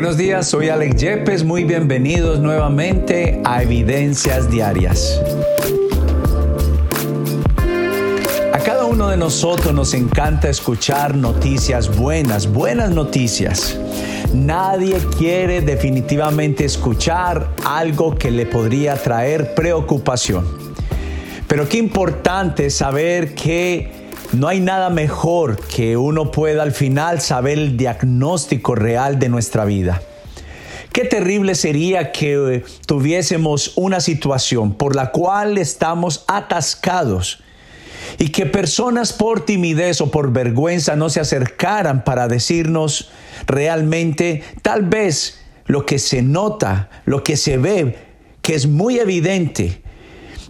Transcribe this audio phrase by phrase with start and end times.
[0.00, 5.20] Buenos días, soy Alex Yepes, muy bienvenidos nuevamente a Evidencias Diarias.
[8.54, 13.78] A cada uno de nosotros nos encanta escuchar noticias buenas, buenas noticias.
[14.32, 20.46] Nadie quiere definitivamente escuchar algo que le podría traer preocupación.
[21.46, 23.99] Pero qué importante saber que
[24.32, 29.64] no hay nada mejor que uno pueda al final saber el diagnóstico real de nuestra
[29.64, 30.02] vida.
[30.92, 37.42] Qué terrible sería que eh, tuviésemos una situación por la cual estamos atascados
[38.18, 43.10] y que personas por timidez o por vergüenza no se acercaran para decirnos
[43.46, 47.98] realmente tal vez lo que se nota, lo que se ve,
[48.42, 49.79] que es muy evidente,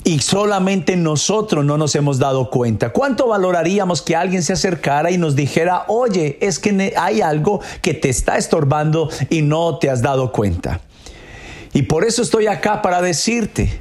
[0.04, 2.90] y solamente nosotros no nos hemos dado cuenta.
[2.90, 7.94] ¿Cuánto valoraríamos que alguien se acercara y nos dijera, oye, es que hay algo que
[7.94, 10.80] te está estorbando y no te has dado cuenta?
[11.72, 13.78] Y por eso estoy acá para decirte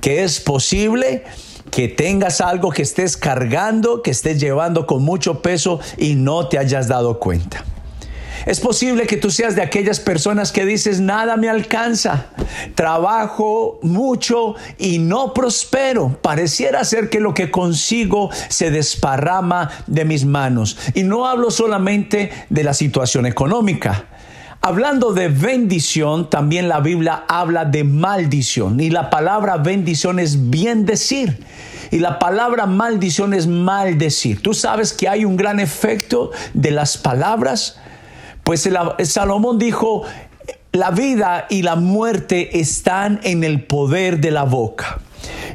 [0.00, 1.24] que es posible
[1.70, 6.58] que tengas algo que estés cargando, que estés llevando con mucho peso y no te
[6.58, 7.64] hayas dado cuenta.
[8.44, 12.26] Es posible que tú seas de aquellas personas que dices, nada me alcanza,
[12.74, 16.18] trabajo mucho y no prospero.
[16.22, 20.76] Pareciera ser que lo que consigo se desparrama de mis manos.
[20.94, 24.06] Y no hablo solamente de la situación económica.
[24.60, 28.80] Hablando de bendición, también la Biblia habla de maldición.
[28.80, 31.44] Y la palabra bendición es bien decir.
[31.92, 34.42] Y la palabra maldición es maldecir.
[34.42, 37.78] Tú sabes que hay un gran efecto de las palabras.
[38.46, 38.70] Pues
[39.02, 40.04] Salomón dijo,
[40.70, 45.00] la vida y la muerte están en el poder de la boca.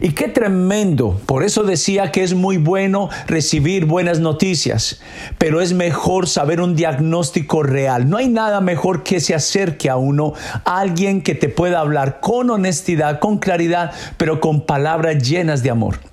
[0.02, 1.18] Y qué tremendo.
[1.26, 5.00] Por eso decía que es muy bueno recibir buenas noticias,
[5.38, 8.10] pero es mejor saber un diagnóstico real.
[8.10, 10.34] No hay nada mejor que se acerque a uno,
[10.66, 16.11] alguien que te pueda hablar con honestidad, con claridad, pero con palabras llenas de amor.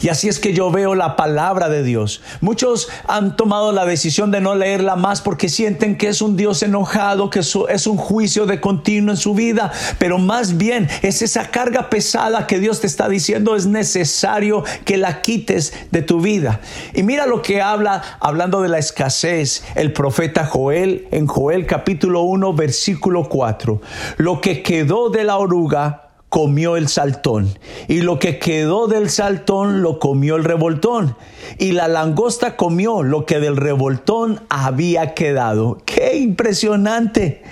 [0.00, 2.22] Y así es que yo veo la palabra de Dios.
[2.40, 6.62] Muchos han tomado la decisión de no leerla más porque sienten que es un Dios
[6.62, 11.50] enojado, que es un juicio de continuo en su vida, pero más bien es esa
[11.50, 16.60] carga pesada que Dios te está diciendo es necesario que la quites de tu vida.
[16.94, 22.22] Y mira lo que habla hablando de la escasez el profeta Joel en Joel capítulo
[22.22, 23.80] 1 versículo 4.
[24.18, 27.50] Lo que quedó de la oruga comió el saltón,
[27.88, 31.16] y lo que quedó del saltón lo comió el revoltón,
[31.58, 35.78] y la langosta comió lo que del revoltón había quedado.
[35.84, 37.42] ¡Qué impresionante!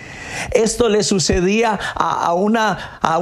[0.53, 3.19] Esto le sucedía a, una, a, a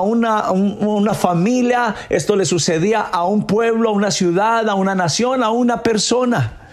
[0.00, 5.42] una, una familia, esto le sucedía a un pueblo, a una ciudad, a una nación,
[5.42, 6.63] a una persona.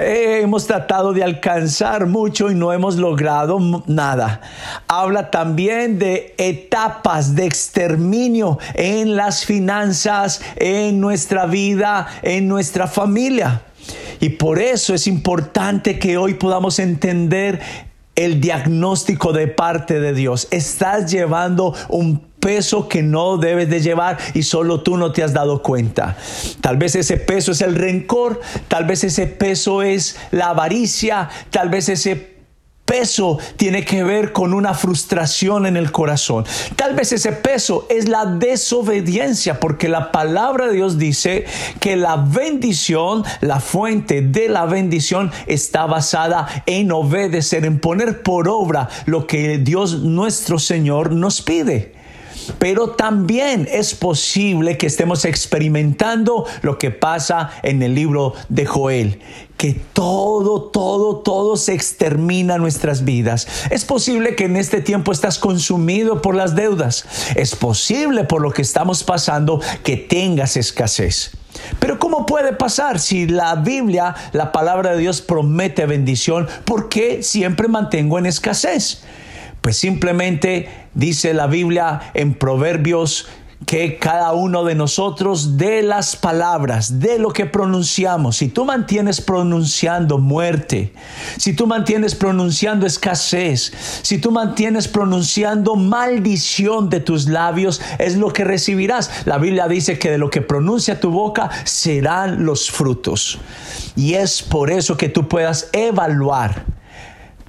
[0.00, 4.40] Eh, hemos tratado de alcanzar mucho y no hemos logrado nada.
[4.88, 13.62] Habla también de etapas de exterminio en las finanzas, en nuestra vida, en nuestra familia.
[14.20, 17.60] Y por eso es importante que hoy podamos entender
[18.14, 20.48] el diagnóstico de parte de Dios.
[20.50, 25.32] Estás llevando un peso que no debes de llevar y solo tú no te has
[25.32, 26.16] dado cuenta.
[26.60, 31.68] Tal vez ese peso es el rencor, tal vez ese peso es la avaricia, tal
[31.68, 32.32] vez ese
[32.84, 36.44] peso tiene que ver con una frustración en el corazón.
[36.74, 41.44] Tal vez ese peso es la desobediencia, porque la palabra de Dios dice
[41.78, 48.48] que la bendición, la fuente de la bendición está basada en obedecer, en poner por
[48.48, 51.91] obra lo que Dios nuestro Señor nos pide.
[52.58, 59.20] Pero también es posible que estemos experimentando lo que pasa en el libro de Joel,
[59.56, 63.46] que todo, todo, todo se extermina en nuestras vidas.
[63.70, 67.04] Es posible que en este tiempo estás consumido por las deudas.
[67.36, 71.32] Es posible por lo que estamos pasando que tengas escasez.
[71.78, 76.48] Pero ¿cómo puede pasar si la Biblia, la palabra de Dios promete bendición?
[76.64, 79.02] ¿Por qué siempre mantengo en escasez?
[79.62, 83.28] Pues simplemente dice la Biblia en Proverbios
[83.64, 89.20] que cada uno de nosotros de las palabras, de lo que pronunciamos, si tú mantienes
[89.20, 90.92] pronunciando muerte,
[91.36, 93.72] si tú mantienes pronunciando escasez,
[94.02, 99.26] si tú mantienes pronunciando maldición de tus labios, es lo que recibirás.
[99.26, 103.38] La Biblia dice que de lo que pronuncia tu boca serán los frutos.
[103.94, 106.71] Y es por eso que tú puedas evaluar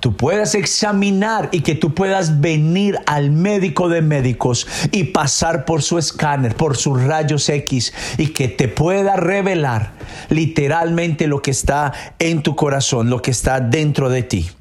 [0.04, 5.82] tú puedas examinar y que tú puedas venir al médico de médicos y pasar por
[5.82, 9.94] su escáner, por sus rayos X y que te pueda revelar
[10.28, 14.52] literalmente lo que está en tu corazón, lo que está dentro de ti.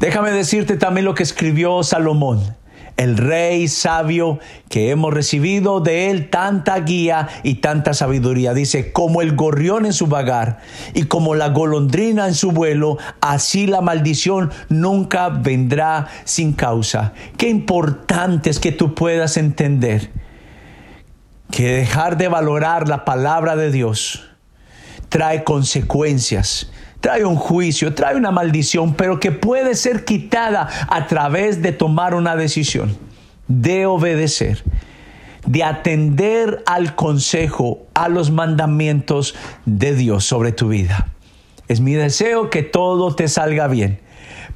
[0.00, 2.56] Déjame decirte también lo que escribió Salomón
[2.98, 8.52] el rey sabio que hemos recibido de él tanta guía y tanta sabiduría.
[8.54, 10.58] Dice, como el gorrión en su vagar
[10.94, 17.14] y como la golondrina en su vuelo, así la maldición nunca vendrá sin causa.
[17.36, 20.10] Qué importante es que tú puedas entender
[21.52, 24.24] que dejar de valorar la palabra de Dios
[25.08, 31.62] trae consecuencias trae un juicio, trae una maldición, pero que puede ser quitada a través
[31.62, 32.96] de tomar una decisión,
[33.46, 34.62] de obedecer,
[35.46, 39.34] de atender al consejo, a los mandamientos
[39.64, 41.08] de Dios sobre tu vida.
[41.68, 44.00] Es mi deseo que todo te salga bien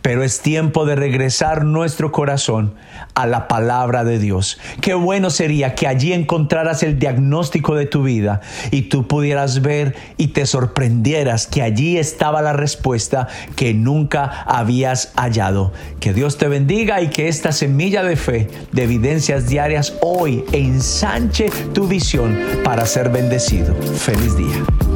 [0.02, 2.74] pero es tiempo de regresar nuestro corazón
[3.14, 4.58] a la palabra de Dios.
[4.80, 8.40] Qué bueno sería que allí encontraras el diagnóstico de tu vida
[8.70, 15.12] y tú pudieras ver y te sorprendieras que allí estaba la respuesta que nunca habías
[15.16, 15.72] hallado.
[16.00, 21.50] Que Dios te bendiga y que esta semilla de fe, de evidencias diarias hoy ensanche
[21.72, 23.74] tu visión para ser bendecido.
[23.74, 24.91] Feliz día.